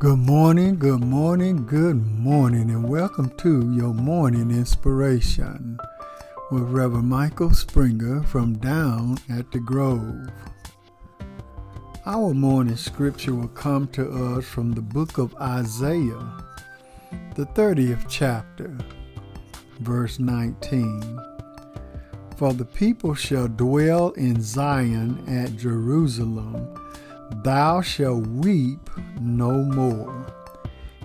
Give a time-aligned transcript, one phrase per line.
[0.00, 5.78] Good morning, good morning, good morning, and welcome to your morning inspiration
[6.50, 10.30] with Reverend Michael Springer from down at the Grove.
[12.06, 16.46] Our morning scripture will come to us from the book of Isaiah,
[17.34, 18.74] the 30th chapter,
[19.80, 21.20] verse 19.
[22.38, 26.79] For the people shall dwell in Zion at Jerusalem
[27.42, 30.26] thou shalt weep no more.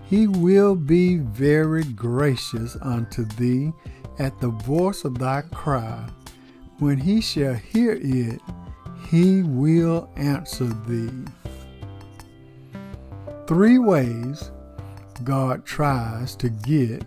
[0.03, 3.73] He will be very gracious unto thee
[4.19, 6.07] at the voice of thy cry.
[6.79, 8.41] When he shall hear it,
[9.09, 11.25] he will answer thee.
[13.47, 14.51] Three ways
[15.23, 17.03] God tries to get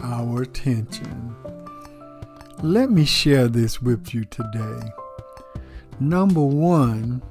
[0.00, 1.34] our attention.
[2.62, 4.92] Let me share this with you today.
[5.98, 7.22] Number one,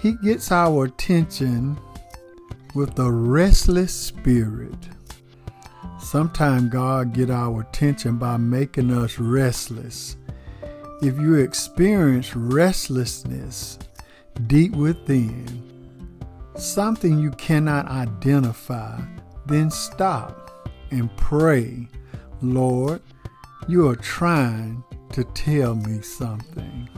[0.00, 1.78] he gets our attention
[2.74, 4.88] with a restless spirit.
[5.98, 10.16] Sometimes God get our attention by making us restless.
[11.02, 13.78] If you experience restlessness
[14.46, 15.62] deep within,
[16.56, 19.00] something you cannot identify,
[19.46, 21.88] then stop and pray,
[22.40, 23.02] Lord,
[23.68, 26.88] you are trying to tell me something.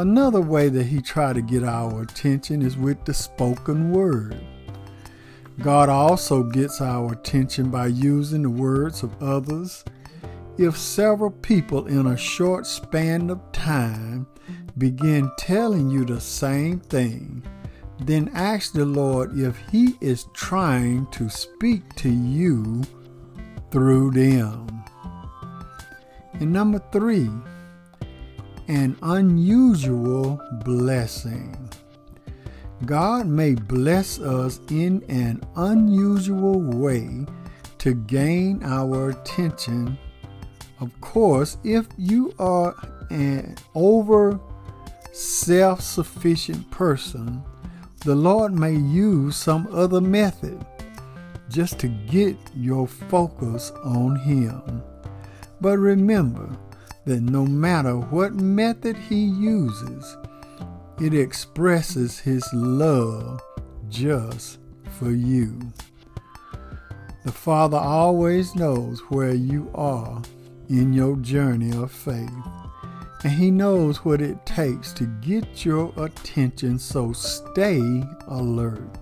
[0.00, 4.34] Another way that he tried to get our attention is with the spoken word.
[5.60, 9.84] God also gets our attention by using the words of others.
[10.56, 14.26] If several people in a short span of time
[14.78, 17.42] begin telling you the same thing,
[18.00, 22.84] then ask the Lord if He is trying to speak to you
[23.70, 24.82] through them.
[26.32, 27.28] And number three,
[28.70, 31.68] an unusual blessing.
[32.86, 37.26] God may bless us in an unusual way
[37.78, 39.98] to gain our attention.
[40.78, 42.76] Of course, if you are
[43.10, 44.38] an over
[45.12, 47.42] self sufficient person,
[48.04, 50.64] the Lord may use some other method
[51.48, 54.80] just to get your focus on Him.
[55.60, 56.56] But remember,
[57.10, 60.16] that no matter what method he uses,
[61.00, 63.42] it expresses his love
[63.88, 64.60] just
[64.92, 65.58] for you.
[67.24, 70.22] The Father always knows where you are
[70.68, 72.30] in your journey of faith,
[73.24, 78.98] and He knows what it takes to get your attention, so stay alert.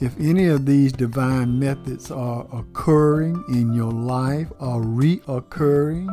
[0.00, 6.12] If any of these divine methods are occurring in your life or reoccurring,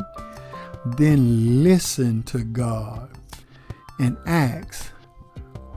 [0.85, 3.09] then listen to God
[3.99, 4.91] and ask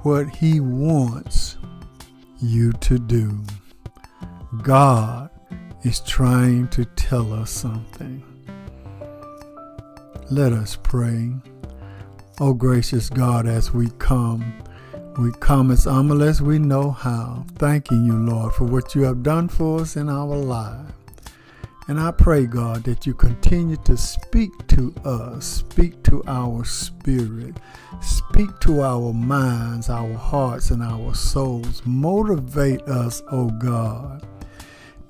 [0.03, 1.57] what He wants
[2.41, 3.43] you to do.
[4.63, 5.31] God
[5.85, 8.23] is trying to tell us something.
[10.31, 11.33] Let us pray.
[12.41, 14.63] Oh, gracious God, as we come,
[15.19, 19.23] we come as humble as we know how, thanking you, Lord, for what you have
[19.23, 20.93] done for us in our lives.
[21.89, 27.59] And I pray, God, that you continue to speak to us, speak to our spirit,
[28.01, 31.83] speak to our minds, our hearts, and our souls.
[31.85, 34.27] Motivate us, O oh God.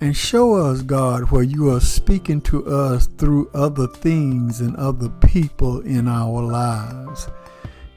[0.03, 5.09] And show us, God, where you are speaking to us through other things and other
[5.09, 7.29] people in our lives.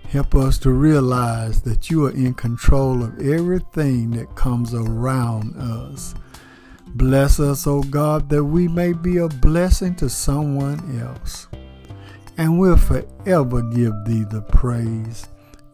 [0.07, 6.15] Help us to realize that you are in control of everything that comes around us.
[6.95, 11.47] Bless us, O God, that we may be a blessing to someone else.
[12.37, 15.27] And we'll forever give thee the praise.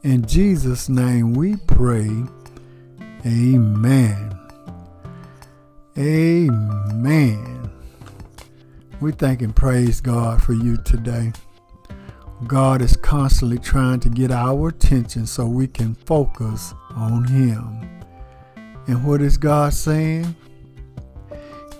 [0.04, 2.10] In Jesus' name we pray.
[3.26, 4.38] Amen.
[5.98, 7.72] Amen.
[9.00, 11.32] We thank and praise God for you today.
[12.48, 18.04] God is constantly trying to get our attention so we can focus on Him.
[18.88, 20.36] And what is God saying?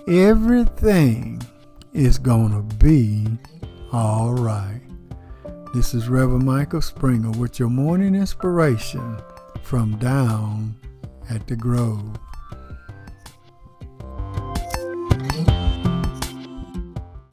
[0.08, 1.42] Everything
[1.92, 3.26] is going to be
[3.92, 4.80] all right.
[5.74, 9.18] This is Reverend Michael Springer with your morning inspiration
[9.62, 10.76] from down
[11.28, 12.16] at the Grove.